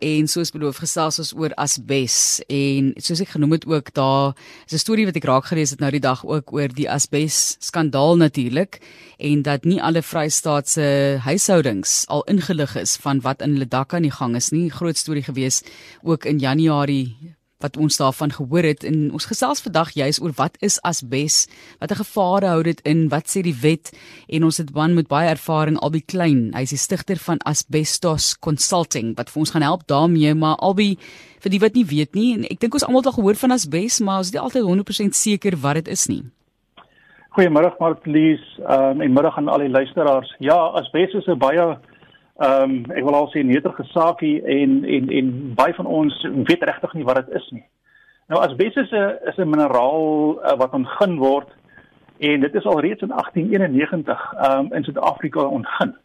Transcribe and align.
en 0.00 0.28
soos 0.28 0.50
beloof 0.50 0.76
gesels 0.82 1.18
ons 1.18 1.32
oor 1.36 1.54
asbes 1.56 2.40
en 2.48 2.92
soos 2.96 3.20
ek 3.20 3.34
genoem 3.34 3.56
het 3.56 3.66
ook 3.66 3.92
daar 3.94 4.34
is 4.66 4.74
'n 4.74 4.78
storie 4.78 5.06
wat 5.06 5.16
ek 5.16 5.24
raak 5.24 5.46
gelees 5.46 5.70
het 5.70 5.80
nou 5.80 5.90
die 5.90 6.00
dag 6.00 6.24
ook 6.24 6.52
oor 6.52 6.68
die 6.68 6.90
asbes 6.90 7.56
skandaal 7.60 8.16
natuurlik 8.16 8.80
en 9.18 9.42
dat 9.42 9.64
nie 9.64 9.82
alle 9.82 10.02
vrystaatse 10.02 11.18
huishoudings 11.24 12.04
al 12.08 12.24
ingelig 12.28 12.76
is 12.76 12.96
van 12.96 13.20
wat 13.20 13.40
in 13.40 13.56
hulle 13.56 13.68
dak 13.68 13.94
aan 13.94 14.02
die 14.02 14.12
gang 14.12 14.36
is 14.36 14.50
nie. 14.52 14.68
Groot 14.70 14.96
storie 14.96 15.24
gewees 15.24 15.62
ook 16.02 16.24
in 16.24 16.38
Januarie 16.38 17.35
wat 17.64 17.76
ons 17.76 17.96
daarvan 17.96 18.32
gehoor 18.32 18.62
het. 18.62 18.84
En 18.84 19.12
ons 19.12 19.28
gesels 19.28 19.62
vandag 19.64 19.94
juis 19.96 20.20
oor 20.22 20.34
wat 20.36 20.56
is 20.60 20.78
asbes, 20.82 21.46
watter 21.80 21.96
gevare 21.96 22.50
hou 22.52 22.62
dit 22.66 22.80
in, 22.88 23.06
wat 23.12 23.30
sê 23.32 23.42
die 23.46 23.56
wet? 23.62 23.92
En 24.28 24.44
ons 24.44 24.60
het 24.60 24.72
man 24.74 24.94
met 24.94 25.08
baie 25.08 25.30
ervaring 25.32 25.78
Albie 25.80 26.04
Klein, 26.04 26.50
hy 26.54 26.66
is 26.66 26.74
die 26.74 26.80
stigter 26.80 27.20
van 27.20 27.40
Asbestos 27.48 28.34
Consulting 28.38 29.14
wat 29.16 29.32
vir 29.32 29.44
ons 29.44 29.54
gaan 29.54 29.64
help 29.66 29.86
daarmee, 29.88 30.34
maar 30.34 30.60
Albie 30.60 30.96
vir 31.44 31.52
die 31.52 31.60
wat 31.62 31.76
nie 31.78 31.86
weet 31.86 32.16
nie 32.18 32.32
en 32.36 32.46
ek 32.50 32.60
dink 32.60 32.74
ons 32.74 32.84
almal 32.86 33.04
het 33.04 33.12
al 33.12 33.18
gehoor 33.20 33.38
van 33.38 33.54
asbes, 33.54 34.00
maar 34.00 34.22
ons 34.22 34.30
is 34.30 34.34
nie 34.34 34.42
altyd 34.42 34.66
100% 34.66 35.16
seker 35.16 35.56
wat 35.62 35.80
dit 35.80 35.92
is 35.94 36.08
nie. 36.10 36.24
Goeiemôre 37.36 37.74
Martlies, 37.78 38.40
um, 38.64 39.02
en 39.04 39.12
middag 39.12 39.36
aan 39.36 39.50
al 39.52 39.66
die 39.66 39.68
luisteraars. 39.68 40.30
Ja, 40.40 40.56
asbes 40.80 41.12
is 41.12 41.26
'n 41.28 41.38
baie 41.38 41.76
ehm 42.38 42.70
um, 42.70 42.84
ek 42.92 43.04
wil 43.04 43.14
al 43.14 43.30
sê 43.32 43.42
nederige 43.42 43.84
saakie 43.92 44.42
en 44.44 44.84
en 44.84 45.08
en 45.08 45.28
baie 45.56 45.74
van 45.74 45.86
ons 45.86 46.16
weet 46.48 46.62
regtig 46.68 46.92
nie 46.92 47.04
wat 47.04 47.22
dit 47.22 47.36
is 47.38 47.46
nie. 47.50 47.64
Nou 48.28 48.42
asbes 48.42 48.74
is 48.76 48.90
'n 48.92 49.16
is 49.30 49.38
'n 49.38 49.48
mineraal 49.48 50.36
uh, 50.42 50.56
wat 50.58 50.72
ontgin 50.72 51.16
word 51.16 51.48
en 52.18 52.40
dit 52.40 52.54
is 52.54 52.64
al 52.64 52.80
reeds 52.80 53.02
in 53.02 53.08
1891 53.08 54.34
ehm 54.34 54.58
um, 54.58 54.72
in 54.72 54.84
Suid-Afrika 54.84 55.40
ontgin. 55.40 55.96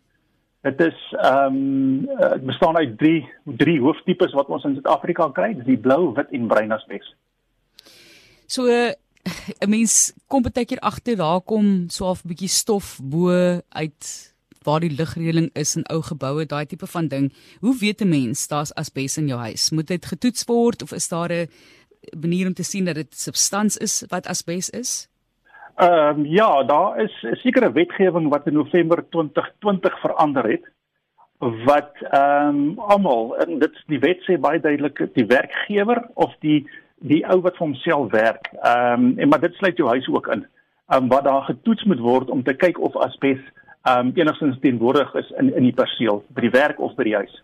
Dit 0.61 0.81
is 0.81 1.15
ehm 1.19 1.45
um, 1.45 2.05
dit 2.05 2.45
bestaan 2.45 2.77
uit 2.77 2.97
drie 2.97 3.29
drie 3.43 3.79
hooftipes 3.81 4.33
wat 4.33 4.47
ons 4.47 4.63
in 4.63 4.73
Suid-Afrika 4.73 5.29
kry, 5.29 5.53
dis 5.53 5.65
die 5.65 5.77
blou, 5.77 6.13
wit 6.13 6.31
en 6.31 6.47
bruin 6.47 6.71
asbes. 6.71 7.15
So 8.47 8.67
'n 8.67 9.69
mens 9.69 10.13
kom 10.27 10.41
baie 10.41 10.65
keer 10.65 10.79
agter 10.79 11.17
daar 11.17 11.41
kom 11.41 11.89
so 11.89 12.11
'n 12.11 12.27
bietjie 12.27 12.49
stof 12.49 12.99
bo 13.03 13.29
uit 13.69 14.30
waar 14.63 14.79
die 14.79 14.93
lugreëling 14.93 15.49
is 15.53 15.75
in 15.75 15.85
ou 15.89 16.01
geboue, 16.05 16.45
daai 16.45 16.65
tipe 16.65 16.87
van 16.87 17.07
ding. 17.07 17.31
Hoe 17.59 17.75
weet 17.79 18.01
'n 18.01 18.09
mens 18.09 18.47
daar's 18.47 18.73
asbes 18.73 19.17
in 19.17 19.27
jou 19.27 19.39
huis? 19.39 19.71
Moet 19.71 19.87
dit 19.87 20.05
getoets 20.05 20.45
word 20.45 20.81
of 20.83 20.91
is 20.91 21.07
daar 21.07 21.31
'n 21.31 21.47
manier 22.19 22.47
om 22.47 22.53
te 22.53 22.63
sien 22.63 22.85
dat 22.85 22.95
dit 22.95 23.15
substans 23.15 23.77
is 23.77 24.05
wat 24.09 24.27
asbes 24.27 24.69
is? 24.69 25.07
Ehm 25.75 26.19
um, 26.19 26.25
ja, 26.25 26.63
daar 26.63 27.01
is 27.03 27.23
'n 27.23 27.35
sekere 27.35 27.71
wetgewing 27.71 28.29
wat 28.29 28.47
in 28.47 28.53
November 28.53 29.09
2020 29.09 29.99
verander 29.99 30.49
het 30.49 30.65
wat 31.65 31.91
ehm 32.01 32.47
um, 32.47 32.79
almal 32.79 33.37
en 33.37 33.59
dit 33.59 33.83
die 33.87 33.99
wet 33.99 34.19
sê 34.21 34.39
baie 34.39 34.59
duidelik 34.59 35.09
die 35.13 35.25
werkgewer 35.25 36.09
of 36.13 36.35
die 36.39 36.69
die 36.95 37.25
ou 37.27 37.41
wat 37.41 37.57
vir 37.57 37.67
homself 37.67 38.11
werk. 38.11 38.49
Ehm 38.61 39.03
um, 39.03 39.19
en 39.19 39.27
maar 39.27 39.39
dit 39.39 39.53
sluit 39.53 39.77
jou 39.77 39.89
huis 39.89 40.07
ook 40.07 40.27
in. 40.27 40.45
Ehm 40.87 41.03
um, 41.03 41.09
wat 41.09 41.23
daar 41.23 41.41
getoets 41.41 41.83
moet 41.83 41.99
word 41.99 42.29
om 42.29 42.43
te 42.43 42.53
kyk 42.53 42.79
of 42.79 42.95
asbes 42.95 43.39
ehm 43.39 43.60
um, 43.89 44.11
enigstens 44.15 44.59
teenwoordig 44.59 45.13
is 45.15 45.31
in 45.39 45.53
in 45.55 45.63
die 45.63 45.75
perseel 45.75 46.23
by 46.35 46.41
die 46.41 46.53
werk 46.53 46.79
of 46.79 46.95
by 46.95 47.03
die 47.03 47.15
huis. 47.15 47.41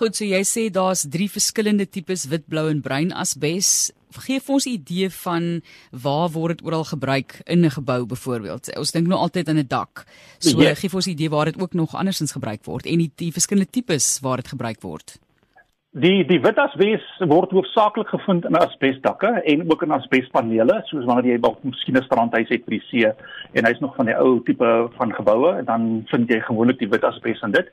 Goed, 0.00 0.16
so 0.16 0.24
jy 0.24 0.40
sê 0.48 0.70
daar's 0.72 1.04
drie 1.12 1.28
verskillende 1.28 1.84
tipes 1.84 2.24
wit, 2.32 2.46
blou 2.48 2.70
en 2.70 2.80
bruin 2.80 3.10
asbes. 3.12 3.90
Geef 4.24 4.48
ons 4.48 4.66
'n 4.66 4.80
idee 4.80 5.10
van 5.10 5.62
waar 5.92 6.30
word 6.30 6.58
dit 6.58 6.66
oral 6.66 6.84
gebruik 6.84 7.42
in 7.46 7.64
'n 7.64 7.70
gebou 7.70 8.06
byvoorbeeld. 8.06 8.76
Ons 8.76 8.92
dink 8.92 9.06
nou 9.06 9.20
altyd 9.20 9.48
aan 9.48 9.58
'n 9.58 9.68
dak. 9.68 10.06
So 10.38 10.58
yes. 10.58 10.78
gee 10.78 10.90
ons 10.94 11.06
'n 11.06 11.10
idee 11.10 11.28
waar 11.28 11.44
dit 11.44 11.60
ook 11.60 11.74
nog 11.74 11.94
andersins 11.94 12.32
gebruik 12.32 12.64
word 12.64 12.86
en 12.86 12.98
die, 12.98 13.12
die 13.14 13.32
verskillende 13.32 13.70
tipes 13.70 14.20
waar 14.20 14.36
dit 14.36 14.48
gebruik 14.48 14.80
word. 14.80 15.18
Die 15.98 16.22
die 16.22 16.38
wit 16.38 16.54
asbes 16.62 17.02
word 17.26 17.50
hoofsaaklik 17.50 18.12
gevind 18.12 18.44
in 18.46 18.54
asbesdakke 18.54 19.26
en 19.42 19.64
ook 19.66 19.80
in 19.82 19.90
asbespanele, 19.90 20.76
soos 20.86 21.02
wanneer 21.08 21.32
jy 21.32 21.38
dalk 21.42 21.64
miskien 21.66 21.96
'n 21.98 22.04
strandhuis 22.04 22.46
het 22.48 22.62
by 22.64 22.76
die 22.76 22.84
see 22.86 23.10
en 23.58 23.66
hy's 23.66 23.80
nog 23.80 23.96
van 23.96 24.06
die 24.06 24.14
ou 24.14 24.38
tipe 24.46 24.88
van 24.94 25.12
geboue, 25.12 25.64
dan 25.64 26.06
vind 26.06 26.30
jy 26.30 26.38
gewoonlik 26.46 26.78
die 26.78 26.88
wit 26.88 27.02
asbes 27.02 27.42
in 27.42 27.50
dit. 27.50 27.66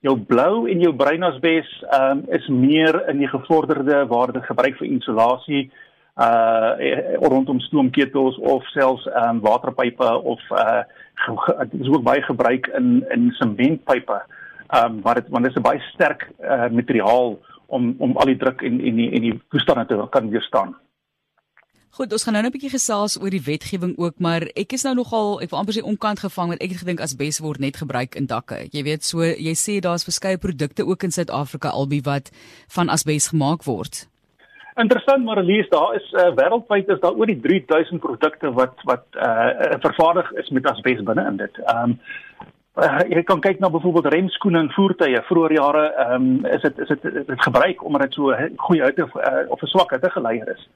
Jou 0.00 0.14
blou 0.14 0.70
en 0.70 0.80
jou 0.80 0.92
bruin 0.94 1.22
asbes 1.24 1.66
um, 1.90 2.22
is 2.28 2.46
meer 2.46 3.02
in 3.08 3.18
die 3.18 3.26
gevorderde 3.26 4.06
waar 4.06 4.32
dit 4.32 4.46
gebruik 4.46 4.78
vir 4.78 4.86
isolasie 4.86 5.70
uh 6.16 7.18
rondom 7.18 7.58
stoomketels 7.60 8.38
of 8.38 8.62
selfs 8.68 9.06
um, 9.06 9.40
waterpype 9.40 10.22
of 10.22 10.40
uh 10.52 10.84
dit 11.72 11.80
is 11.80 11.88
ook 11.88 12.04
baie 12.04 12.22
gebruik 12.22 12.66
in 12.78 13.04
in 13.10 13.32
sementpype. 13.32 14.22
Um 14.70 15.00
maar 15.02 15.14
dit 15.14 15.28
want 15.28 15.44
dit 15.44 15.50
is 15.50 15.58
'n 15.58 15.66
baie 15.66 15.80
sterk 15.80 16.30
uh 16.40 16.70
materiaal 16.70 17.38
om 17.66 17.94
om 17.98 18.16
al 18.16 18.32
die 18.32 18.40
druk 18.40 18.62
en 18.62 18.80
en 18.80 18.96
die 18.96 19.10
en 19.12 19.22
die 19.22 19.36
toestande 19.50 19.86
te 19.86 20.06
kan 20.10 20.30
weerstaan. 20.30 20.76
Goed, 21.96 22.12
ons 22.12 22.24
gaan 22.24 22.34
nou 22.36 22.44
'n 22.44 22.52
bietjie 22.52 22.70
gesels 22.70 23.16
oor 23.20 23.30
die 23.30 23.40
wetgewing 23.40 23.94
ook, 23.96 24.18
maar 24.18 24.42
ek 24.54 24.72
is 24.72 24.82
nou 24.84 24.94
nogal, 24.94 25.40
ek 25.40 25.50
wil 25.50 25.58
amper 25.58 25.74
sê 25.74 25.82
onkant 25.82 26.20
gevang 26.20 26.48
want 26.48 26.62
ek 26.62 26.70
het 26.70 26.78
gedink 26.78 27.00
asbes 27.00 27.38
word 27.40 27.58
net 27.58 27.76
gebruik 27.76 28.14
in 28.14 28.26
dakke. 28.26 28.68
Jy 28.70 28.82
weet, 28.82 29.04
so 29.04 29.22
jy 29.22 29.54
sê 29.54 29.80
daar's 29.80 30.04
verskeie 30.04 30.36
produkte 30.36 30.84
ook 30.84 31.02
in 31.02 31.10
Suid-Afrika 31.10 31.68
albei 31.68 32.00
wat 32.04 32.30
van 32.68 32.88
asbes 32.88 33.28
gemaak 33.28 33.64
word. 33.64 34.08
Interessant, 34.76 35.24
maar 35.24 35.42
lees 35.42 35.68
daar 35.68 35.94
is 35.96 36.12
uh, 36.12 36.34
wêreldwyd 36.36 36.88
is 36.88 37.00
daar 37.00 37.16
oor 37.16 37.26
die 37.26 37.40
3000 37.40 38.00
produkte 38.00 38.52
wat 38.52 38.74
wat 38.84 39.06
uh, 39.14 39.80
vervaardig 39.80 40.32
is 40.32 40.50
met 40.50 40.66
asbes 40.66 41.00
binne 41.02 41.24
in 41.26 41.36
dit. 41.36 41.56
Ehm 41.64 41.90
um, 41.90 42.00
uh, 42.76 43.00
jy 43.08 43.22
kan 43.22 43.40
kyk 43.40 43.60
na 43.60 43.70
byvoorbeeld 43.72 44.12
remskoene 44.12 44.58
en 44.58 44.72
voertuie. 44.74 45.22
Vroeger 45.28 45.52
jare 45.52 45.84
ehm 45.92 46.14
um, 46.14 46.46
is 46.52 46.62
dit 46.62 46.78
is 46.78 46.88
dit 46.88 47.02
dit 47.26 47.42
gebruik 47.48 47.84
omdat 47.84 48.00
dit 48.00 48.12
so 48.12 48.34
goeie 48.56 48.84
hitte 48.84 49.06
uh, 49.06 49.44
of 49.48 49.62
'n 49.62 49.72
swak 49.72 49.90
hitte 49.90 50.10
geleier 50.10 50.48
is. 50.54 50.68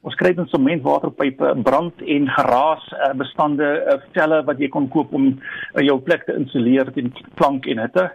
Ons 0.00 0.14
kry 0.14 0.34
dan 0.34 0.46
sementwaterpype, 0.46 1.54
brand 1.62 2.02
en 2.02 2.28
geraas 2.28 2.84
uh, 2.92 3.12
bestande 3.14 3.66
uh, 3.86 3.98
velle 4.12 4.44
wat 4.44 4.58
jy 4.58 4.68
kon 4.68 4.88
koop 4.88 5.12
om 5.12 5.26
uh, 5.28 5.82
jou 5.82 5.98
plek 6.00 6.24
te 6.24 6.36
insuleer 6.38 6.92
teen 6.92 7.12
klank 7.34 7.66
en 7.66 7.78
hitte. 7.78 8.10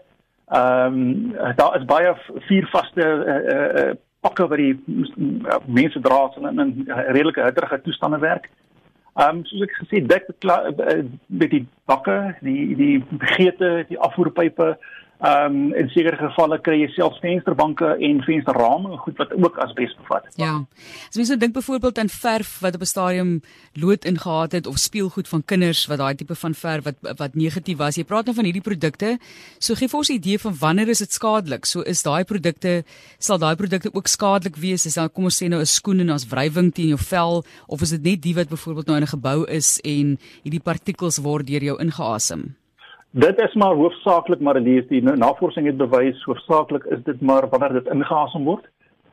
Ehm 0.48 0.94
um, 0.94 1.56
daar 1.56 1.76
is 1.80 1.86
baie 1.86 2.16
vuurvaste 2.48 3.04
uh, 3.04 3.38
uh, 3.54 3.92
pakke 4.20 4.48
wat 4.48 4.58
die 4.58 4.74
uh, 4.88 5.58
mense 5.66 6.00
dra 6.00 6.30
in 6.38 6.60
in 6.60 6.84
redelike 6.88 7.44
hitterige 7.44 7.82
toestande 7.82 8.20
werk. 8.20 8.50
Ehm 9.14 9.38
um, 9.38 9.46
soos 9.46 9.62
ek 9.68 9.74
gesê 9.78 10.00
dik 10.10 10.30
eh, 10.42 11.04
met 11.28 11.52
die 11.54 11.66
bakke, 11.86 12.34
die 12.42 12.74
die 12.80 12.96
geete, 13.36 13.86
die 13.90 14.00
afvoerpype, 14.02 14.72
Ehm 15.24 15.56
um, 15.56 15.74
in 15.80 15.88
sekere 15.94 16.18
gevalle 16.20 16.58
kry 16.60 16.82
jy 16.82 16.90
self 16.92 17.14
vensterbanke 17.24 17.94
en 18.08 18.18
vensterrame 18.26 18.98
goed 19.06 19.20
wat 19.22 19.30
ook 19.38 19.60
asbes 19.64 19.94
bevat. 19.96 20.26
Ja. 20.36 20.66
As 21.08 21.16
mens 21.16 21.30
nou 21.32 21.38
dink 21.40 21.54
byvoorbeeld 21.56 22.02
aan 22.02 22.10
verf 22.12 22.58
wat 22.60 22.76
op 22.76 22.82
'n 22.84 22.92
stadium 22.92 23.30
lood 23.74 24.06
ingehaat 24.06 24.52
het 24.52 24.68
of 24.68 24.78
speelgoed 24.78 25.28
van 25.28 25.46
kinders 25.46 25.86
wat 25.88 25.98
daai 25.98 26.16
tipe 26.16 26.36
van 26.36 26.54
verf 26.54 26.84
wat 26.84 27.16
wat 27.18 27.36
negatief 27.36 27.78
was. 27.78 27.96
Jy 27.96 28.04
praat 28.04 28.26
nou 28.26 28.36
van 28.36 28.44
hierdie 28.44 28.62
produkte. 28.62 29.18
So 29.60 29.76
gee 29.76 29.88
vir 29.88 29.98
ons 29.98 30.10
'n 30.10 30.14
idee 30.14 30.40
van 30.40 30.58
wanneer 30.60 30.90
is 30.90 31.00
dit 31.00 31.14
skadelik? 31.14 31.66
So 31.66 31.82
is 31.82 32.04
daai 32.04 32.24
produkte 32.24 32.84
sal 33.18 33.38
daai 33.38 33.56
produkte 33.56 33.94
ook 33.94 34.08
skadelik 34.08 34.56
wees 34.56 34.86
as 34.86 34.94
dan 34.94 35.10
kom 35.10 35.24
ons 35.24 35.44
sê 35.44 35.48
nou 35.48 35.62
'n 35.62 35.66
skoen 35.66 36.00
en 36.00 36.10
as 36.10 36.28
wrywing 36.28 36.74
teen 36.74 36.88
jou 36.88 37.00
vel 37.00 37.46
of 37.68 37.82
is 37.82 37.90
dit 37.90 38.04
net 38.04 38.22
die 38.22 38.36
wat 38.36 38.50
byvoorbeeld 38.50 38.88
nou 38.88 38.98
in 38.98 39.04
'n 39.04 39.16
gebou 39.16 39.46
is 39.48 39.80
en 39.84 40.20
hierdie 40.44 40.64
partikels 40.64 41.18
word 41.18 41.48
deur 41.48 41.64
jou 41.64 41.80
ingeasem? 41.80 42.56
Dit 43.16 43.42
is 43.42 43.54
maar 43.54 43.76
hoofsaaklik 43.76 44.40
maar 44.40 44.60
lees 44.60 44.88
die 44.90 45.04
navorsing 45.04 45.68
het 45.70 45.78
bewys 45.78 46.24
hoofsaaklik 46.24 46.84
is 46.84 47.04
dit 47.04 47.20
maar 47.22 47.46
wanneer 47.50 47.74
dit 47.74 47.92
ingeasem 47.94 48.44
word. 48.44 48.66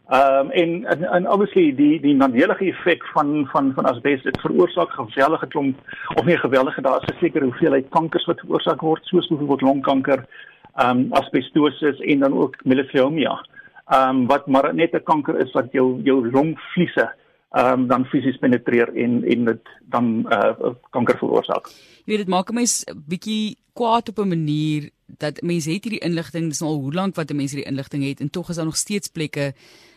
Ehm 0.08 0.46
um, 0.46 0.50
en 0.50 0.84
en, 0.84 1.04
en 1.04 1.28
obviously 1.30 1.74
die 1.76 2.00
die 2.00 2.14
nadelige 2.14 2.64
effek 2.64 3.04
van 3.12 3.46
van 3.52 3.72
van 3.74 3.84
asbes 3.84 4.22
dit 4.22 4.40
veroorsaak 4.40 4.90
geweldige 4.90 5.46
klomp 5.46 5.78
of 6.14 6.24
nie 6.24 6.38
geweldige 6.38 6.80
daar 6.80 7.02
is 7.02 7.12
'n 7.12 7.18
sekere 7.20 7.44
hoeveelheid 7.44 7.88
kankers 7.88 8.24
wat 8.24 8.40
veroorsaak 8.40 8.80
word 8.80 9.04
soos 9.04 9.28
byvoorbeeld 9.28 9.60
longkanker, 9.60 10.24
ehm 10.74 10.98
um, 10.98 11.12
asbestosis 11.12 12.00
en 12.00 12.18
dan 12.18 12.38
ook 12.38 12.64
mesothelioma. 12.64 13.44
Ehm 13.86 14.08
um, 14.08 14.26
wat 14.26 14.46
maar 14.46 14.74
net 14.74 14.94
'n 14.94 15.02
kanker 15.02 15.38
is 15.38 15.52
wat 15.52 15.72
jou 15.72 16.00
jou 16.02 16.30
longvliese 16.30 17.12
ehm 17.50 17.80
um, 17.80 17.86
dan 17.90 18.04
fisies 18.04 18.38
penetreer 18.38 18.94
en 18.94 19.24
en 19.24 19.44
dit 19.44 19.68
dan 19.90 20.26
uh, 20.30 20.74
kanker 20.90 21.18
veroorsaak. 21.18 21.66
Jy 22.04 22.12
weet 22.14 22.24
dit 22.24 22.28
maak 22.28 22.50
'n 22.50 22.66
bietjie 23.08 23.58
kwaad 23.74 24.08
op 24.08 24.18
'n 24.18 24.28
manier 24.28 24.90
dat 25.18 25.42
mense 25.42 25.70
het 25.70 25.84
hierdie 25.84 26.06
inligting, 26.06 26.48
dis 26.48 26.62
al 26.62 26.78
hoe 26.78 26.92
lank 26.92 27.14
wat 27.16 27.32
mense 27.32 27.54
hierdie 27.54 27.70
inligting 27.72 28.04
het 28.08 28.20
en 28.20 28.30
tog 28.30 28.48
is 28.48 28.56
daar 28.56 28.64
nog 28.64 28.76
steeds 28.76 29.08
plekke 29.08 29.52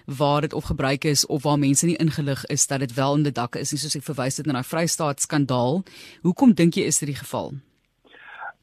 waar 0.06 0.42
dit 0.42 0.54
of 0.54 0.64
gebruik 0.64 1.04
is 1.04 1.26
of 1.26 1.44
waar 1.44 1.60
mense 1.60 1.86
nie 1.86 1.96
ingelig 1.96 2.46
is 2.46 2.68
dat 2.68 2.80
dit 2.80 2.94
wel 2.94 3.16
in 3.16 3.24
die 3.24 3.32
dakke 3.32 3.60
is 3.60 3.72
nie 3.72 3.80
soos 3.80 3.96
ek 3.96 4.04
verwys 4.04 4.38
het 4.38 4.46
na 4.46 4.54
daai 4.54 4.64
Vrystaat 4.64 5.22
skandaal. 5.22 5.84
Hoekom 6.22 6.54
dink 6.54 6.74
jy 6.74 6.84
is 6.84 7.00
dit 7.00 7.08
die 7.08 7.22
geval? 7.22 7.54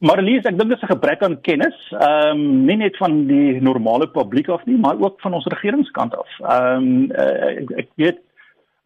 Marlies, 0.01 0.45
ek 0.49 0.57
dink 0.57 0.69
dit 0.69 0.77
is 0.77 0.83
'n 0.83 0.93
gebrek 0.93 1.21
aan 1.21 1.41
kennis, 1.41 1.77
ehm 1.91 2.37
um, 2.37 2.65
nie 2.65 2.77
net 2.77 2.97
van 2.97 3.27
die 3.27 3.61
normale 3.61 4.07
publiek 4.09 4.49
af 4.49 4.65
nie, 4.65 4.77
maar 4.77 4.99
ook 4.99 5.21
van 5.21 5.33
ons 5.33 5.45
regeringskant 5.45 6.15
af. 6.15 6.29
Ehm 6.39 6.75
um, 6.75 7.11
uh, 7.11 7.61
ek, 7.61 7.71
ek 7.71 7.89
weet 7.95 8.19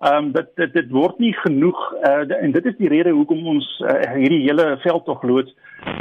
Ehm 0.04 0.26
um, 0.26 0.32
dit, 0.32 0.48
dit 0.56 0.74
dit 0.74 0.90
word 0.92 1.20
nie 1.24 1.34
genoeg 1.34 1.78
uh, 2.04 2.28
en 2.44 2.52
dit 2.52 2.66
is 2.66 2.76
die 2.78 2.90
rede 2.92 3.14
hoekom 3.16 3.46
ons 3.48 3.68
uh, 3.80 3.94
hierdie 4.12 4.42
hele 4.44 4.66
veld 4.84 5.06
tog 5.06 5.22
loods 5.24 5.54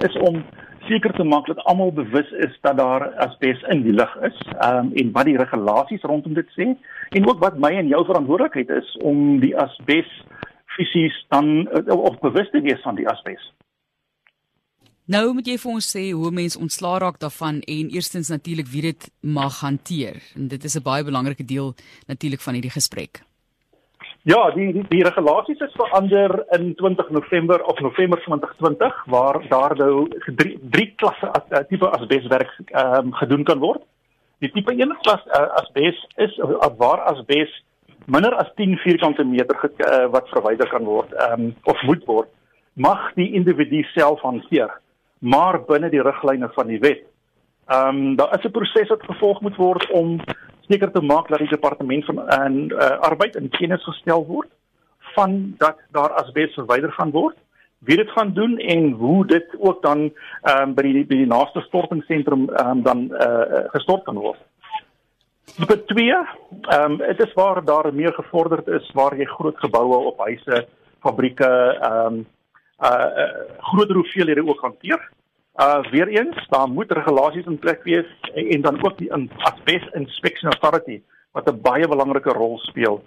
is 0.02 0.16
om 0.18 0.40
seker 0.88 1.12
te 1.14 1.24
maak 1.24 1.46
dat 1.46 1.60
almal 1.70 1.92
bewus 1.94 2.32
is 2.42 2.56
dat 2.66 2.76
daar 2.76 3.04
asbes 3.22 3.60
in 3.70 3.84
die 3.84 3.92
lug 3.94 4.16
is, 4.26 4.40
ehm 4.58 4.78
um, 4.78 4.88
en 4.98 5.12
wat 5.12 5.28
die 5.30 5.36
regulasies 5.38 6.02
rondom 6.10 6.34
dit 6.34 6.50
sê 6.56 6.66
en 7.10 7.28
ook 7.28 7.38
wat 7.44 7.58
my 7.58 7.70
en 7.78 7.92
jou 7.92 8.00
verantwoordelikheid 8.08 8.72
is 8.82 8.96
om 9.10 9.38
die 9.44 9.54
asbes 9.62 10.10
fisies 10.74 11.18
dan 11.30 11.68
uh, 11.70 11.94
of 11.94 12.18
bewus 12.18 12.50
te 12.50 12.60
wees 12.66 12.82
van 12.82 12.98
die 12.98 13.06
asbes. 13.08 13.44
Nou 15.06 15.34
moet 15.36 15.46
jy 15.46 15.54
vir 15.60 15.70
ons 15.70 15.90
sê 15.96 16.02
hoe 16.16 16.32
mense 16.32 16.58
ontslaa 16.58 16.98
raak 16.98 17.20
daarvan 17.22 17.60
en 17.60 17.94
eerstens 17.94 18.32
natuurlik 18.32 18.66
wie 18.72 18.82
dit 18.88 19.06
mag 19.20 19.60
hanteer. 19.60 20.18
En 20.34 20.48
dit 20.48 20.64
is 20.64 20.76
'n 20.76 20.82
baie 20.82 21.04
belangrike 21.04 21.44
deel 21.44 21.74
natuurlik 22.10 22.40
van 22.40 22.58
hierdie 22.58 22.74
gesprek. 22.74 23.22
Ja, 24.24 24.50
die 24.54 24.72
die, 24.72 24.82
die 24.88 25.02
regulasies 25.04 25.60
is 25.60 25.72
verander 25.76 26.32
in 26.56 26.70
20 26.76 27.10
November 27.10 27.64
of 27.68 27.80
November 27.80 28.18
2020 28.22 29.02
waar 29.12 29.48
daar 29.48 29.76
nou 29.76 30.08
drie 30.36 30.58
drie 30.70 30.86
klasse 30.96 31.28
as 31.28 31.50
uh, 31.50 31.60
tipe 31.68 31.90
asbeswerk 31.90 32.54
ehm 32.64 33.10
um, 33.10 33.12
gedoen 33.12 33.44
kan 33.44 33.60
word. 33.60 33.82
Die 34.40 34.48
tipe 34.54 34.72
1 34.72 34.96
klas 35.02 35.26
uh, 35.26 35.42
asbes 35.60 36.00
is 36.16 36.38
uh, 36.38 36.70
waar 36.78 37.04
asbes 37.12 37.52
minder 38.06 38.32
as 38.40 38.48
10 38.56 38.78
vierkante 38.86 39.24
meter 39.24 39.60
uh, 39.60 40.06
wat 40.16 40.32
verwyder 40.32 40.72
kan 40.72 40.88
word 40.88 41.12
ehm 41.12 41.44
um, 41.44 41.54
of 41.64 41.82
moet 41.82 42.08
word, 42.08 42.32
mag 42.72 43.12
die 43.20 43.28
individu 43.36 43.82
self 43.92 44.24
hanteer, 44.24 44.72
maar 45.18 45.60
binne 45.68 45.92
die 45.92 46.02
riglyne 46.02 46.48
van 46.56 46.72
die 46.72 46.80
wet. 46.80 47.04
Ehm 47.68 47.88
um, 48.08 48.16
daar 48.16 48.32
is 48.38 48.48
'n 48.48 48.56
proses 48.56 48.88
wat 48.88 49.04
gevolg 49.04 49.44
moet 49.44 49.56
word 49.56 49.90
om 49.90 50.16
seker 50.68 50.90
te 50.92 51.00
maak 51.00 51.28
dat 51.28 51.38
die 51.38 51.48
departement 51.48 52.04
van 52.04 52.28
en 52.28 52.58
uh, 52.72 52.98
arbeid 53.08 53.36
in 53.36 53.48
kennis 53.48 53.84
gestel 53.84 54.26
word 54.26 54.50
van 55.14 55.54
dat 55.58 55.78
daar 55.90 56.12
asbes 56.22 56.54
verwyder 56.54 56.92
gaan 56.92 57.10
word 57.10 57.36
wie 57.84 57.96
dit 57.96 58.10
gaan 58.10 58.32
doen 58.32 58.58
en 58.58 58.90
hoe 58.90 59.26
dit 59.26 59.56
ook 59.58 59.82
dan 59.82 60.12
ehm 60.42 60.62
um, 60.62 60.74
by 60.74 60.82
die 60.82 61.04
by 61.06 61.16
die 61.20 61.30
naaste 61.30 61.60
stortingsentrum 61.68 62.48
ehm 62.48 62.70
um, 62.70 62.82
dan 62.82 63.14
eh 63.14 63.28
uh, 63.28 63.64
gestort 63.76 64.04
kan 64.04 64.18
word. 64.18 64.40
Tipe 65.56 65.84
2, 65.84 66.06
ehm 66.10 66.90
um, 66.90 66.96
dit 66.96 67.20
is 67.26 67.32
waar 67.32 67.64
daar 67.64 67.94
meer 67.94 68.12
gevorderd 68.12 68.68
is 68.68 68.90
waar 68.92 69.16
jy 69.16 69.24
groot 69.24 69.58
geboue 69.58 69.96
op 70.12 70.18
huise, 70.18 70.66
fabrieke 71.00 71.50
ehm 71.80 72.06
um, 72.06 72.26
uh, 72.80 73.08
uh 73.22 73.28
groter 73.58 73.94
hoeveelhede 73.94 74.46
ook 74.46 74.60
hanteer. 74.60 75.10
Uh 75.56 75.82
weer 75.90 76.08
eens, 76.08 76.46
daar 76.48 76.68
moet 76.68 76.92
regulasies 76.92 77.44
in 77.44 77.58
plek 77.58 77.82
wees 77.82 78.06
en, 78.34 78.46
en 78.46 78.60
dan 78.60 78.84
ook 78.84 78.98
die 78.98 79.12
Asbest 79.12 79.94
Inspection 79.94 80.50
Authority 80.50 81.02
wat 81.32 81.50
'n 81.50 81.60
baie 81.60 81.88
belangrike 81.88 82.32
rol 82.32 82.58
speel, 82.58 83.02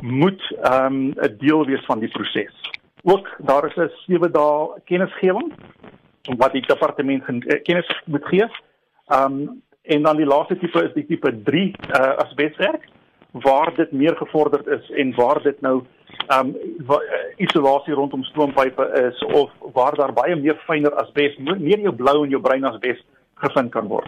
moet 0.00 0.42
um 0.72 1.14
'n 1.14 1.36
deel 1.38 1.66
wees 1.66 1.84
van 1.84 1.98
die 1.98 2.08
proses. 2.08 2.70
Ook 3.02 3.28
daar 3.38 3.66
is 3.66 3.76
'n 3.76 3.90
7 4.06 4.32
dae 4.32 4.80
kennisgewing 4.84 5.52
wat 6.36 6.52
die 6.52 6.66
departement 6.66 7.46
eh, 7.46 7.62
kennis 7.62 8.02
moet 8.04 8.24
gee. 8.24 8.46
Um 9.06 9.62
en 9.82 10.02
dan 10.02 10.16
die 10.16 10.26
laaste 10.26 10.58
tipe 10.58 10.84
is 10.84 10.92
die 10.92 11.06
tipe 11.06 11.42
3 11.42 11.74
uh 11.88 12.16
asbestwerk 12.16 12.88
waar 13.32 13.74
dit 13.74 13.92
meer 13.92 14.16
gevorderd 14.16 14.66
is 14.66 14.90
en 14.90 15.14
waar 15.14 15.42
dit 15.42 15.60
nou 15.60 15.82
um 16.30 16.54
isolasie 17.36 17.94
rondom 17.94 18.24
stroompype 18.24 18.88
is 19.08 19.24
of 19.32 19.50
waar 19.72 19.96
daar 19.96 20.12
baie 20.12 20.36
meer 20.36 20.58
fyner 20.66 20.94
asbes 21.04 21.38
meer 21.38 21.78
in 21.78 21.88
jou 21.90 21.96
blou 21.96 22.24
en 22.24 22.30
jou 22.30 22.40
bruin 22.40 22.64
asbes 22.64 23.00
gevind 23.42 23.72
kan 23.72 23.88
word. 23.90 24.06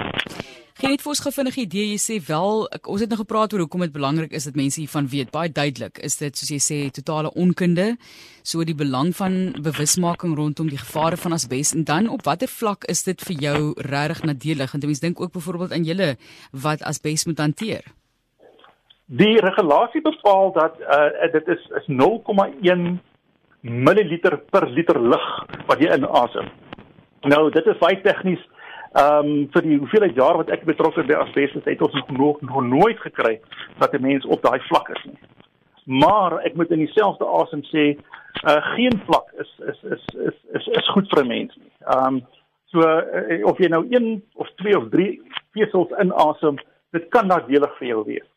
Geen 0.74 0.90
het 0.90 1.02
vir 1.04 1.12
ons 1.12 1.22
gevindige 1.22 1.60
idee. 1.62 1.84
Jy 1.92 1.98
sê 2.02 2.16
wel 2.26 2.64
ek, 2.74 2.88
ons 2.90 3.02
het 3.02 3.10
nou 3.12 3.20
gepraat 3.20 3.52
oor 3.54 3.62
hoekom 3.62 3.84
dit 3.86 3.92
belangrik 3.94 4.32
is 4.34 4.48
dat 4.48 4.56
mense 4.58 4.80
hiervan 4.82 5.06
weet. 5.10 5.30
Baie 5.34 5.52
duidelik 5.54 6.00
is 6.02 6.18
dit 6.18 6.34
soos 6.34 6.50
jy 6.50 6.58
sê 6.62 6.78
totale 6.94 7.30
onkunde. 7.38 7.92
So 8.42 8.66
die 8.66 8.74
belang 8.74 9.14
van 9.14 9.54
bewusmaking 9.62 10.34
rondom 10.34 10.70
die 10.70 10.80
gevare 10.82 11.16
van 11.16 11.38
asbes. 11.38 11.72
En 11.78 11.86
dan 11.86 12.10
op 12.10 12.26
watter 12.26 12.50
vlak 12.50 12.88
is 12.90 13.06
dit 13.06 13.22
vir 13.30 13.46
jou 13.46 13.58
regtig 13.86 14.26
nadelig? 14.26 14.74
Want 14.74 14.90
mense 14.90 15.06
dink 15.06 15.22
ook 15.22 15.32
byvoorbeeld 15.38 15.72
aan 15.78 15.86
julle 15.86 16.16
wat 16.50 16.82
asbes 16.82 17.24
moet 17.30 17.38
hanteer. 17.38 17.86
Die 19.06 19.40
regulasie 19.40 20.00
bepaal 20.00 20.52
dat 20.52 20.80
uh, 20.80 21.32
dit 21.32 21.48
is 21.48 21.66
is 21.76 21.86
0,1 21.86 23.00
ml 23.60 24.18
per 24.50 24.68
liter 24.68 25.00
lug 25.00 25.26
wat 25.66 25.78
jy 25.78 25.90
inasem. 25.92 26.48
Nou 27.28 27.50
dit 27.50 27.66
is 27.66 27.78
baie 27.82 28.00
tegnies. 28.00 28.40
Ehm 28.94 29.28
um, 29.28 29.46
vir 29.52 29.62
die 29.62 29.76
hoeveelheid 29.76 30.16
jaar 30.16 30.40
wat 30.40 30.48
ek 30.54 30.64
betrokke 30.64 31.04
by 31.04 31.18
asbestos 31.20 31.68
het 31.68 31.82
ons 31.82 32.00
nog, 32.16 32.40
nog 32.40 32.62
nooit 32.64 33.00
gekry 33.04 33.40
dat 33.78 33.92
'n 33.92 34.02
mens 34.02 34.24
op 34.24 34.42
daai 34.42 34.60
vlak 34.70 34.88
is 34.88 35.04
nie. 35.04 35.18
Maar 35.84 36.40
ek 36.40 36.54
moet 36.54 36.70
in 36.70 36.86
dieselfde 36.86 37.26
asem 37.26 37.62
sê, 37.62 37.98
uh, 38.48 38.62
geen 38.74 39.00
vlak 39.04 39.32
is 39.36 39.50
is 39.68 39.82
is 39.82 40.04
is 40.14 40.36
is, 40.52 40.66
is 40.66 40.88
goed 40.88 41.08
vir 41.12 41.24
'n 41.24 41.28
mens 41.28 41.56
nie. 41.56 41.72
Ehm 41.86 42.06
um, 42.06 42.26
so 42.72 42.80
uh, 42.80 43.44
of 43.44 43.58
jy 43.58 43.68
nou 43.68 43.86
1 43.90 44.22
of 44.34 44.48
2 44.56 44.76
of 44.76 44.88
3 44.88 45.20
vesels 45.52 45.92
inasem, 46.00 46.56
dit 46.90 47.08
kan 47.08 47.26
nadelig 47.26 47.76
vir 47.78 47.88
jou 47.88 48.04
wees 48.04 48.33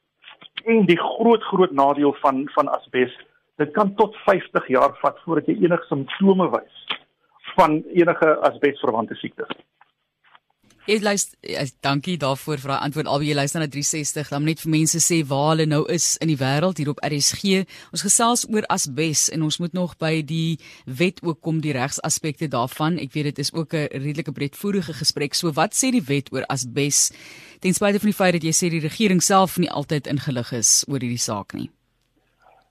en 0.67 0.85
die 0.85 0.99
groot 0.99 1.43
groot 1.49 1.71
nadeel 1.71 2.13
van 2.21 2.43
van 2.55 2.69
asbes 2.75 3.13
dit 3.61 3.71
kan 3.77 3.93
tot 3.99 4.15
50 4.25 4.67
jaar 4.67 4.95
vat 5.01 5.19
voordat 5.25 5.47
jy 5.49 5.55
enige 5.63 5.87
simptome 5.89 6.49
wys 6.53 6.83
van 7.57 7.79
enige 7.93 8.35
asbesverwante 8.45 9.15
siektes. 9.17 9.49
Ek 10.87 11.01
luister 11.03 11.67
dankie 11.83 12.13
daarvoor 12.15 12.61
vir 12.63 12.71
daai 12.71 12.83
antwoord 12.85 13.09
albei 13.11 13.27
jy 13.27 13.33
luister 13.35 13.59
na 13.59 13.67
360 13.67 14.29
dan 14.31 14.45
net 14.47 14.61
vir 14.63 14.71
mense 14.71 15.01
sê 15.03 15.17
waar 15.27 15.49
hulle 15.49 15.65
nou 15.67 15.81
is 15.91 16.05
in 16.23 16.31
die 16.31 16.37
wêreld 16.39 16.79
hier 16.79 16.93
op 16.93 17.01
RSG. 17.03 17.65
Ons 17.91 18.05
gesels 18.07 18.45
oor 18.47 18.63
asbes 18.71 19.25
en 19.35 19.43
ons 19.43 19.59
moet 19.59 19.75
nog 19.75 19.97
by 19.99 20.21
die 20.23 20.55
wet 20.87 21.19
ook 21.27 21.41
kom 21.43 21.59
die 21.59 21.75
regsaspekte 21.75 22.47
daarvan. 22.53 23.01
Ek 23.03 23.11
weet 23.17 23.33
dit 23.33 23.43
is 23.43 23.51
ook 23.51 23.75
'n 23.75 23.91
redelike 23.99 24.31
breedvoerige 24.31 24.95
gesprek. 24.95 25.35
So 25.35 25.51
wat 25.51 25.75
sê 25.75 25.91
die 25.91 26.07
wet 26.07 26.31
oor 26.31 26.47
asbes? 26.47 27.11
Ten 27.59 27.73
spyte 27.73 27.99
van 27.99 28.07
die 28.07 28.19
feit 28.21 28.33
dat 28.39 28.43
jy 28.43 28.55
sê 28.55 28.71
die 28.71 28.79
regering 28.79 29.21
self 29.21 29.57
nie 29.57 29.69
altyd 29.69 30.07
ingelig 30.07 30.53
is 30.53 30.85
oor 30.87 30.99
hierdie 31.03 31.19
saak 31.19 31.53
nie. 31.53 31.69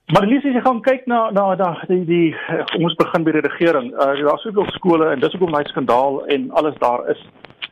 Maar 0.07 0.25
Lisie, 0.25 0.53
jy 0.53 0.61
gaan 0.61 0.81
kyk 0.81 1.05
na 1.05 1.29
na 1.29 1.55
da 1.55 1.85
die, 1.87 2.05
die 2.05 2.35
ons 2.79 2.95
begin 2.95 3.23
by 3.23 3.31
die 3.31 3.45
regering. 3.45 3.93
Uh, 3.93 4.25
Daar's 4.25 4.41
soveel 4.41 4.65
skole 4.71 5.11
en 5.11 5.19
dis 5.19 5.31
hoekom 5.31 5.51
daai 5.51 5.69
skandaal 5.69 6.25
en 6.25 6.51
alles 6.51 6.75
daar 6.79 7.09
is 7.11 7.21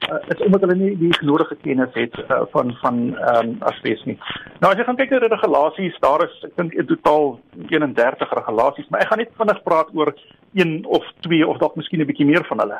uh, 0.10 0.20
is 0.34 0.42
omdat 0.46 0.62
hulle 0.62 0.76
nie 0.76 0.98
die 0.98 1.14
genodige 1.14 1.56
kennis 1.62 1.94
het 1.94 2.18
uh, 2.24 2.42
van 2.54 2.74
van 2.82 3.00
ehm 3.18 3.50
um, 3.50 3.56
asbes 3.60 4.04
nie. 4.10 4.18
Nou 4.60 4.72
as 4.72 4.80
jy 4.80 4.86
gaan 4.88 5.00
kyk 5.00 5.14
na 5.14 5.20
die 5.24 5.32
regulasies, 5.34 6.00
daar 6.00 6.26
is 6.28 6.36
ek 6.48 6.56
dink 6.60 6.74
in 6.74 6.90
totaal 6.90 7.40
31 7.70 8.36
regulasies, 8.40 8.90
maar 8.90 9.06
ek 9.06 9.12
gaan 9.12 9.24
net 9.24 9.34
vinnig 9.40 9.64
praat 9.64 9.94
oor 9.94 10.14
een 10.54 10.76
of 10.86 11.08
twee 11.28 11.48
of 11.48 11.58
dalk 11.64 11.76
miskien 11.76 12.02
'n 12.02 12.10
bietjie 12.12 12.30
meer 12.32 12.46
van 12.50 12.60
hulle. 12.64 12.80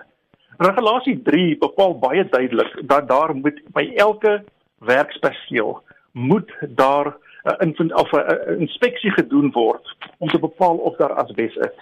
Regulasie 0.58 1.18
3 1.24 1.58
bepaal 1.60 1.98
baie 2.00 2.24
duidelik 2.30 2.88
dat 2.88 3.08
daar 3.08 3.36
moet 3.36 3.60
by 3.74 3.92
elke 3.96 4.44
werksperseel 4.80 5.82
moet 6.12 6.52
daar 6.76 7.08
'n 7.08 7.52
uh, 7.52 7.68
invind 7.68 7.94
of 7.94 8.12
'n 8.12 8.18
uh, 8.18 8.60
inspeksie 8.60 9.12
gedoen 9.12 9.52
word 9.52 9.86
om 10.18 10.30
te 10.30 10.40
bepaal 10.40 10.78
of 10.78 10.96
daar 10.96 11.14
asbes 11.14 11.56
is. 11.56 11.78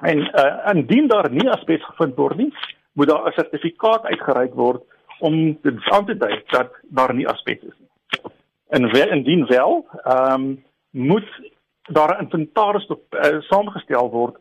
En 0.00 0.18
uh, 0.18 0.74
indien 0.74 1.06
daar 1.08 1.30
nie 1.30 1.50
asbes 1.50 1.84
gevind 1.84 2.16
word 2.16 2.36
nie, 2.36 2.52
moet 2.92 3.08
daar 3.08 3.26
'n 3.26 3.32
sertifikaat 3.32 4.04
uitgereik 4.04 4.54
word 4.54 4.82
om 5.18 5.58
dit 5.62 5.90
aan 5.90 6.06
te 6.06 6.16
dui 6.16 6.42
dat 6.46 6.70
daar 6.82 7.14
nie 7.14 7.28
asbes 7.28 7.58
is 7.58 7.78
nie. 7.78 7.90
En 8.68 8.92
wel 8.92 9.08
indien 9.08 9.46
wel, 9.46 9.86
ehm 10.02 10.42
um, 10.42 10.64
moet 10.90 11.28
daar 11.82 12.16
'n 12.16 12.22
inventaris 12.22 12.86
op 12.86 13.02
uh, 13.10 13.40
saamgestel 13.40 14.10
word 14.10 14.36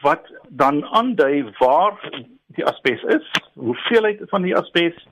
wat 0.00 0.32
dan 0.48 0.84
aandui 0.84 1.52
waar 1.58 2.10
die 2.46 2.64
asbes 2.64 3.02
is, 3.02 3.30
hoeveelheid 3.54 4.20
van 4.26 4.42
die 4.42 4.56
asbes, 4.56 5.06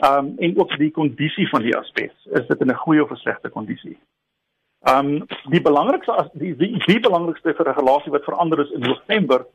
ehm 0.00 0.26
um, 0.26 0.34
en 0.38 0.58
ook 0.58 0.76
die 0.76 0.90
kondisie 0.90 1.48
van 1.48 1.62
die 1.62 1.76
asbes. 1.76 2.26
Is 2.30 2.46
dit 2.46 2.60
in 2.60 2.70
'n 2.70 2.82
goeie 2.84 3.02
of 3.02 3.10
'n 3.10 3.16
slegte 3.16 3.48
kondisie? 3.48 3.98
Ehm 4.80 5.06
um, 5.06 5.26
die 5.50 5.62
belangrikste 5.62 6.30
die 6.32 6.56
die, 6.56 6.84
die 6.86 7.00
belangrikste 7.00 7.54
regulasie 7.56 8.12
wat 8.12 8.24
verander 8.24 8.60
is 8.60 8.70
in 8.70 8.80
November 8.80 9.46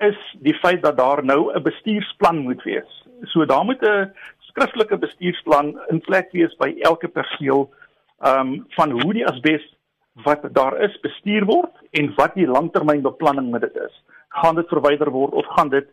is 0.00 0.18
die 0.40 0.54
feit 0.54 0.82
dat 0.82 0.96
daar 0.96 1.24
nou 1.24 1.52
'n 1.52 1.62
bestuursplan 1.62 2.38
moet 2.38 2.62
wees. 2.62 3.06
So 3.22 3.44
daar 3.44 3.64
moet 3.64 3.82
'n 3.82 4.12
skriftelike 4.38 4.98
bestuursplan 4.98 5.80
in 5.88 6.00
plek 6.00 6.32
wees 6.32 6.56
by 6.56 6.74
elke 6.80 7.08
perseel 7.08 7.70
ehm 8.18 8.52
um, 8.52 8.64
van 8.68 8.90
hoe 8.90 9.12
die 9.12 9.26
asbes 9.26 9.76
wat 10.12 10.48
daar 10.52 10.80
is 10.80 11.00
bestuur 11.00 11.44
word 11.44 11.74
en 11.90 12.14
wat 12.14 12.34
die 12.34 12.46
langtermynbeplanning 12.46 13.50
met 13.50 13.60
dit 13.60 13.76
is. 13.76 14.02
Gaan 14.28 14.54
dit 14.54 14.68
verwyder 14.68 15.10
word 15.10 15.32
of 15.32 15.46
gaan 15.46 15.68
dit 15.68 15.88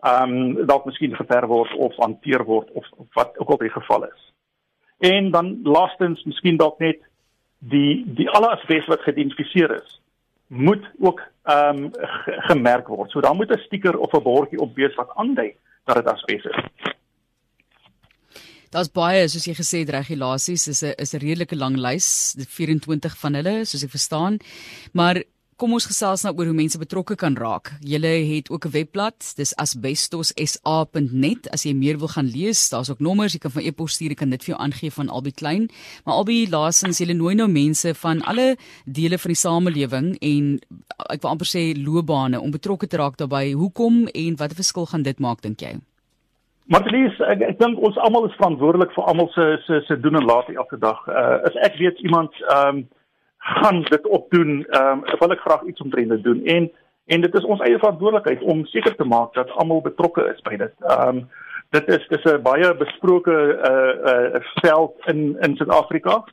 ehm 0.00 0.32
um, 0.32 0.66
dalk 0.66 0.84
miskien 0.84 1.16
gever 1.16 1.46
word 1.46 1.74
of 1.74 1.96
hanteer 1.96 2.44
word 2.44 2.70
of, 2.70 2.86
of 2.96 3.06
wat 3.14 3.38
ook 3.38 3.48
al 3.48 3.56
die 3.56 3.70
geval 3.70 4.04
is. 4.04 4.32
En 4.98 5.30
dan 5.30 5.60
laastens 5.62 6.24
miskien 6.24 6.56
dalk 6.56 6.78
net 6.78 7.00
die 7.58 8.04
die 8.06 8.30
alle 8.30 8.50
asbes 8.50 8.86
wat 8.86 9.00
geïdentifiseer 9.00 9.82
is 9.82 10.01
moet 10.52 10.84
ook 11.00 11.20
ehm 11.42 11.84
um, 11.84 11.90
gemerk 12.50 12.88
word. 12.88 13.10
So 13.10 13.20
dan 13.20 13.36
moet 13.36 13.50
'n 13.50 13.64
stiker 13.66 13.98
of 13.98 14.12
'n 14.12 14.22
bordjie 14.22 14.60
op 14.60 14.74
wees 14.76 14.94
wat 14.94 15.10
aandui 15.14 15.56
dat 15.84 15.96
dit 15.96 16.06
asbes 16.06 16.44
is. 16.44 16.58
Daar's 18.70 18.92
baie 18.92 19.28
soos 19.28 19.44
jy 19.44 19.54
gesê 19.54 19.78
het 19.84 19.90
regulasies 19.90 20.68
is 20.68 20.82
'n 20.82 20.94
is 20.96 21.14
'n 21.14 21.24
redelike 21.24 21.56
lang 21.56 21.76
lys, 21.76 22.36
24 22.48 23.16
van 23.18 23.34
hulle 23.34 23.64
soos 23.64 23.82
ek 23.82 23.90
verstaan. 23.90 24.36
Maar 24.92 25.22
kom 25.62 25.76
ons 25.76 25.84
gesels 25.86 26.24
nou 26.26 26.32
oor 26.34 26.48
hoe 26.50 26.56
mense 26.58 26.78
betrokke 26.80 27.14
kan 27.14 27.36
raak. 27.38 27.70
Julle 27.86 28.10
het 28.26 28.50
ook 28.50 28.66
'n 28.66 28.74
webblad, 28.74 29.18
dis 29.38 29.54
asbestossa.net. 29.54 31.50
As 31.54 31.62
jy 31.62 31.74
meer 31.74 31.98
wil 31.98 32.08
gaan 32.08 32.26
lees, 32.26 32.68
daar's 32.70 32.90
ook 32.90 32.98
nommers, 32.98 33.32
jy 33.32 33.38
kan 33.38 33.50
van 33.50 33.62
e-pos 33.62 33.92
stuur, 33.92 34.10
ek 34.10 34.16
kan 34.16 34.30
dit 34.30 34.44
vir 34.44 34.54
jou 34.54 34.60
aangee 34.60 34.90
van 34.90 35.08
Albie 35.08 35.32
Klein. 35.32 35.70
Maar 36.04 36.14
Albie, 36.14 36.50
laasens, 36.50 36.98
julle 36.98 37.14
nooi 37.14 37.34
nou 37.34 37.48
mense 37.48 37.94
van 37.94 38.22
alle 38.22 38.56
dele 38.86 39.18
van 39.18 39.28
die 39.28 39.36
samelewing 39.36 40.16
en 40.20 40.60
ek 41.10 41.22
wil 41.22 41.30
amper 41.30 41.46
sê 41.46 41.74
loopbane 41.76 42.40
om 42.40 42.50
betrokke 42.50 42.86
te 42.88 42.96
raak 42.96 43.16
daarbey. 43.16 43.52
Hoekom 43.52 44.08
en 44.14 44.36
watter 44.36 44.56
verskil 44.56 44.86
gaan 44.86 45.02
dit 45.02 45.18
maak 45.20 45.42
dink 45.42 45.60
jy? 45.60 45.78
Matlies, 46.66 47.14
ek, 47.20 47.40
ek 47.40 47.58
dink 47.58 47.78
ons 47.78 47.96
almal 47.98 48.26
is 48.26 48.34
verantwoordelik 48.34 48.92
vir 48.94 49.04
almal 49.04 49.28
se 49.34 49.58
se 49.66 49.80
se 49.86 50.00
doen 50.00 50.16
en 50.16 50.24
laat 50.24 50.48
elke 50.48 50.78
dag. 50.78 51.06
Uh 51.06 51.38
as 51.46 51.54
ek 51.54 51.78
weet 51.78 51.98
iemand 52.00 52.30
ehm 52.50 52.76
um, 52.76 52.88
gaan 53.42 53.82
dit 53.82 54.06
opdoen. 54.06 54.66
Ehm 54.68 55.02
um, 55.04 55.18
wil 55.18 55.32
ek 55.34 55.40
graag 55.40 55.62
iets 55.62 55.80
omtrent 55.80 56.08
dit 56.08 56.22
doen 56.22 56.44
en 56.44 56.70
en 57.06 57.20
dit 57.20 57.34
is 57.34 57.44
ons 57.44 57.60
eie 57.60 57.78
verantwoordelikheid 57.78 58.42
om 58.42 58.66
seker 58.66 58.94
te 58.96 59.04
maak 59.04 59.34
dat 59.34 59.50
almal 59.50 59.82
betrokke 59.82 60.28
is 60.34 60.42
by 60.46 60.56
dit. 60.56 60.74
Ehm 60.86 61.08
um, 61.08 61.28
dit 61.70 61.88
is 61.88 62.06
dis 62.08 62.24
'n 62.24 62.42
baie 62.42 62.74
besproke 62.76 63.34
uh 63.70 64.12
uh 64.12 64.40
veld 64.62 64.94
in 65.12 65.36
in 65.40 65.56
Suid-Afrika. 65.56 66.24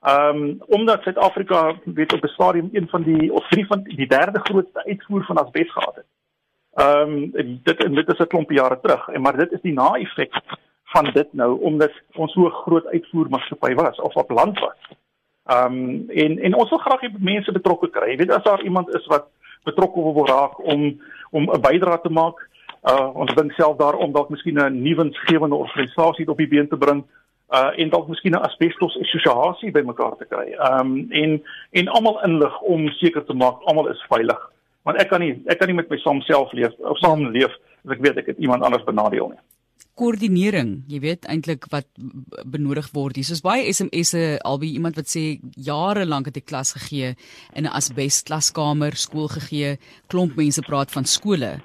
Ehm 0.00 0.42
um, 0.42 0.62
omdat 0.66 1.02
Suid-Afrika 1.02 1.74
weet 1.84 2.12
op 2.12 2.24
'n 2.24 2.34
stadium 2.36 2.68
een 2.72 2.88
van 2.88 3.02
die 3.02 3.32
of 3.32 3.48
drie 3.48 3.66
van 3.66 3.82
die 3.82 4.08
derde 4.08 4.40
grootste 4.42 4.84
uitvoer 4.84 5.24
van 5.24 5.36
asbes 5.36 5.72
gehad 5.72 5.94
het. 5.94 6.10
Ehm 6.74 7.12
um, 7.12 7.60
dit 7.62 7.78
dit 7.78 8.12
is 8.12 8.18
'n 8.18 8.26
klomp 8.26 8.50
jare 8.50 8.78
terug 8.80 9.08
en 9.08 9.20
maar 9.20 9.36
dit 9.36 9.52
is 9.52 9.60
die 9.60 9.72
na-effek 9.72 10.34
van 10.84 11.10
dit 11.12 11.32
nou 11.32 11.60
omdat 11.60 11.92
ons 12.14 12.32
so 12.32 12.50
groot 12.50 12.86
uitvoermaatskappy 12.86 13.74
was 13.74 14.00
of 14.00 14.14
op 14.14 14.30
land 14.30 14.58
was. 14.58 14.80
Ehm 15.44 15.72
um, 15.72 16.04
en 16.08 16.38
en 16.38 16.54
ons 16.54 16.70
wil 16.70 16.78
graag 16.78 17.00
hê 17.00 17.10
mense 17.18 17.52
betrokke 17.52 17.90
kry. 17.92 18.10
Jy 18.10 18.16
weet 18.16 18.30
as 18.32 18.42
daar 18.42 18.62
iemand 18.64 18.88
is 18.96 19.06
wat 19.12 19.26
betrokke 19.68 20.00
wil 20.00 20.26
raak 20.26 20.56
om 20.64 21.00
om 21.30 21.50
'n 21.50 21.60
bydrae 21.60 22.00
te 22.00 22.08
maak. 22.08 22.40
Uh 22.82 23.10
ons 23.14 23.34
dink 23.34 23.52
self 23.52 23.76
daarom 23.76 24.12
dalk 24.12 24.28
miskien 24.28 24.58
'n 24.58 24.82
nuwensgewende 24.82 25.56
organisasie 25.56 26.28
op 26.28 26.38
die 26.38 26.48
been 26.48 26.68
te 26.68 26.76
bring 26.76 27.04
uh 27.52 27.70
en 27.76 27.90
dalk 27.90 28.08
miskien 28.08 28.32
'n 28.32 28.46
asbestos 28.48 28.98
assosiasie 29.00 29.70
bymekaar 29.70 30.16
te 30.16 30.24
kry. 30.24 30.46
Ehm 30.52 30.80
um, 30.80 31.06
en 31.10 31.42
en 31.70 31.88
almal 31.88 32.22
inlig 32.24 32.60
om 32.60 32.88
seker 32.88 33.24
te 33.24 33.34
maak 33.34 33.60
almal 33.64 33.88
is 33.88 34.04
veilig. 34.08 34.50
Want 34.82 35.00
ek 35.00 35.08
kan 35.08 35.20
nie 35.20 35.42
ek 35.46 35.58
kan 35.58 35.68
nie 35.68 35.76
met 35.76 35.88
my 35.90 35.98
self 36.20 36.52
leef 36.52 36.72
of 36.78 36.98
saam 36.98 37.26
leef 37.26 37.52
as 37.84 37.92
ek 37.92 38.00
weet 38.00 38.16
ek 38.16 38.26
het 38.26 38.38
iemand 38.38 38.62
anders 38.62 38.84
benadeel 38.84 39.28
nie 39.28 39.42
koördinering, 39.98 40.82
jy 40.90 40.98
weet 41.04 41.26
eintlik 41.30 41.68
wat 41.72 41.86
benodig 42.50 42.88
word. 42.94 43.18
Hier 43.18 43.30
is 43.30 43.44
baie 43.44 43.70
SMS'e 43.70 44.40
albei 44.46 44.72
iemand 44.74 44.98
wat 44.98 45.10
sê 45.10 45.38
jare 45.54 46.02
lank 46.06 46.30
het 46.30 46.40
ek 46.40 46.48
klas 46.50 46.74
gegee 46.74 47.14
in 47.54 47.64
'n 47.64 47.74
asbes 47.80 48.22
klaskamer, 48.26 48.96
skool 48.96 49.28
gegee. 49.28 49.78
Klomp 50.08 50.36
mense 50.36 50.62
praat 50.62 50.90
van 50.90 51.04
skole 51.04 51.60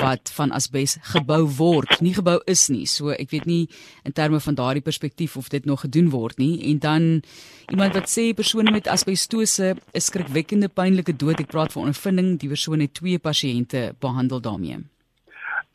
wat 0.00 0.30
van 0.32 0.52
asbes 0.52 0.96
gebou 1.02 1.44
word, 1.58 2.00
nie 2.00 2.14
gebou 2.14 2.40
is 2.46 2.68
nie. 2.68 2.86
So 2.86 3.10
ek 3.10 3.30
weet 3.30 3.46
nie 3.46 3.68
in 4.04 4.12
terme 4.12 4.40
van 4.40 4.54
daardie 4.54 4.82
perspektief 4.82 5.36
of 5.36 5.48
dit 5.48 5.64
nog 5.64 5.80
gedoen 5.80 6.10
word 6.10 6.38
nie. 6.38 6.62
En 6.70 6.78
dan 6.78 7.22
iemand 7.68 7.94
wat 7.94 8.08
sê 8.08 8.32
persone 8.34 8.70
met 8.70 8.86
asbestose 8.86 9.76
is 9.92 10.04
skrikwekkende 10.04 10.68
pynlike 10.68 11.16
dood. 11.16 11.40
Ek 11.40 11.48
praat 11.48 11.72
van 11.72 11.82
ondervinding, 11.82 12.38
die 12.38 12.48
persoon 12.48 12.80
het 12.80 12.94
twee 12.94 13.18
pasiënte 13.18 13.94
behandel 13.98 14.40
daarmee 14.40 14.91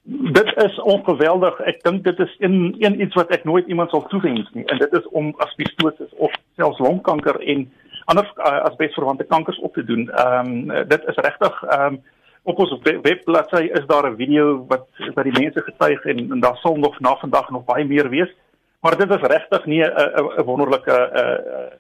dit 0.10 0.56
is 0.56 0.80
ongeweldig. 0.80 1.60
Ek 1.68 1.82
dink 1.84 2.04
dit 2.04 2.20
is 2.20 2.36
een 2.40 2.76
een 2.80 3.02
iets 3.02 3.16
wat 3.16 3.32
ek 3.36 3.44
nooit 3.44 3.68
iemand 3.68 3.90
sal 3.92 4.06
toewens 4.08 4.50
nie 4.56 4.64
en 4.72 4.80
dit 4.80 4.94
is 4.94 5.08
om 5.08 5.34
asbestosis 5.44 6.14
of 6.16 6.36
selfs 6.56 6.80
longkanker 6.80 7.40
en 7.40 7.66
ander 8.06 8.30
uh, 8.38 8.62
asbesverwante 8.70 9.28
kankers 9.28 9.60
op 9.60 9.74
te 9.74 9.84
doen. 9.84 10.08
Ehm 10.10 10.70
um, 10.70 10.88
dit 10.88 11.04
is 11.12 11.20
regtig 11.28 11.64
ehm 11.64 11.94
um, 11.94 12.02
op 12.48 12.60
ons 12.64 12.78
webbladsy 12.82 13.68
is 13.80 13.86
daar 13.86 14.12
'n 14.12 14.16
video 14.16 14.66
wat 14.68 14.88
wat 15.14 15.24
die 15.24 15.40
mense 15.42 15.62
getuig 15.62 16.06
en, 16.06 16.32
en 16.32 16.40
daar 16.40 16.58
sal 16.58 16.76
nog 16.76 17.00
na 17.00 17.16
vandag 17.16 17.50
nog 17.50 17.66
baie 17.66 17.86
meer 17.86 18.10
wees. 18.10 18.32
Maar 18.80 18.98
dit 18.98 19.10
is 19.10 19.28
regtig 19.36 19.66
nie 19.66 19.84
'n 19.84 19.92
'n 20.40 20.44
wonderlike 20.44 20.92
'n 20.92 21.18
uh, 21.20 21.72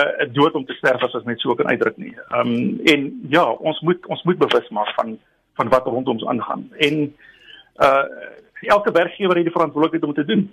'n 0.00 0.28
uh, 0.28 0.32
dood 0.32 0.54
om 0.54 0.64
te 0.64 0.72
sterf 0.72 1.02
as 1.02 1.14
ons 1.14 1.24
net 1.24 1.40
so 1.40 1.54
kan 1.54 1.68
uitdruk 1.68 1.96
nie. 1.96 2.16
Ehm 2.28 2.40
um, 2.40 2.80
en 2.84 3.26
ja, 3.28 3.50
ons 3.50 3.80
moet 3.80 4.06
ons 4.06 4.22
moet 4.22 4.38
bewus 4.38 4.68
maak 4.68 4.92
van 4.94 5.18
van 5.54 5.68
wat 5.68 5.86
rondom 5.86 6.14
ons 6.14 6.26
aangaan. 6.26 6.68
En 6.76 7.14
uh 7.76 8.04
elke 8.64 8.90
werkgewer 8.90 9.36
het 9.36 9.44
die 9.44 9.52
verantwoordelikheid 9.52 10.04
om 10.04 10.14
te 10.14 10.24
doen. 10.24 10.44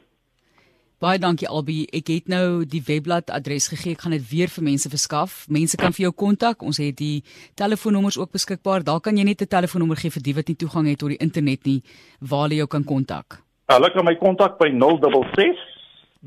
Baie 1.01 1.17
dankie 1.17 1.47
Albi. 1.49 1.85
Ek 1.89 2.11
het 2.11 2.27
nou 2.29 2.65
die 2.69 2.81
webblad 2.85 3.31
adres 3.33 3.69
gegee. 3.71 3.95
Ek 3.95 4.03
gaan 4.03 4.13
dit 4.13 4.25
weer 4.29 4.51
vir 4.53 4.65
mense 4.67 4.89
verskaf. 4.91 5.47
Mense 5.49 5.79
kan 5.79 5.95
vir 5.95 6.03
jou 6.03 6.11
kontak. 6.13 6.61
Ons 6.61 6.77
het 6.77 6.93
die 6.99 7.23
telefoonnommers 7.57 8.19
ook 8.21 8.35
beskikbaar. 8.35 8.83
Daar 8.85 8.99
kan 9.01 9.17
jy 9.17 9.23
net 9.23 9.41
'n 9.41 9.47
telefoonnommer 9.47 9.97
gee 9.97 10.11
vir 10.11 10.21
die 10.21 10.35
wat 10.35 10.47
nie 10.47 10.55
toegang 10.55 10.87
het 10.87 10.99
tot 10.99 11.09
die 11.09 11.17
internet 11.17 11.65
nie 11.65 11.81
waar 12.19 12.43
hulle 12.43 12.61
jou 12.61 12.67
kan 12.67 12.83
kontak. 12.83 13.41
Hulle 13.65 13.91
kan 13.91 14.05
my 14.05 14.15
kontak 14.15 14.59
by 14.59 14.69
066 14.69 15.57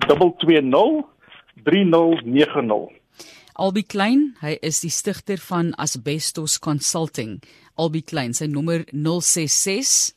220 0.09 1.05
3090. 1.63 2.91
Albi 3.53 3.83
Klein, 3.83 4.35
hy 4.41 4.59
is 4.61 4.81
die 4.81 4.91
stigter 4.91 5.39
van 5.39 5.75
Asbestos 5.75 6.59
Consulting. 6.59 7.41
Albi 7.77 8.03
Klein, 8.03 8.35
sy 8.35 8.47
nommer 8.47 8.85
066 8.91 10.15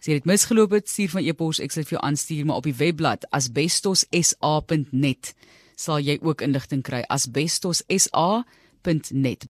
As 0.06 0.10
jy 0.12 0.20
dit 0.20 0.28
misgeloop 0.30 0.70
het, 0.76 0.90
stuur 0.90 1.10
van 1.16 1.24
e-pos, 1.26 1.60
ek 1.64 1.72
sal 1.74 1.86
vir 1.88 1.96
jou 1.98 2.04
aanstuur 2.06 2.46
maar 2.46 2.60
op 2.62 2.68
die 2.68 2.78
webblad 2.78 3.26
asbestossa.net 3.34 5.34
sal 5.76 6.00
jy 6.00 6.20
ook 6.22 6.42
inligting 6.46 6.84
kry 6.86 7.02
asbestossa.net 7.10 9.48